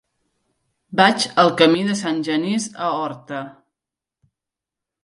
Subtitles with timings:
[1.01, 3.45] Vaig al camí de Sant Genís a Horta.